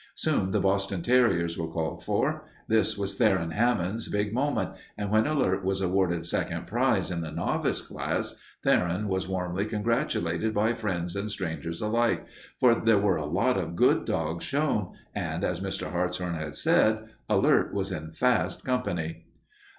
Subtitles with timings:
[0.15, 2.45] Soon the Boston terriers were called for.
[2.67, 7.29] This was Theron Hammond's big moment, and when Alert was awarded second prize in the
[7.29, 12.25] novice class Theron was warmly congratulated by friends and strangers alike,
[12.59, 15.91] for there were a lot of good dogs shown and, as Mr.
[15.91, 16.97] Hartshorn had said,
[17.29, 19.25] Alert was in fast company.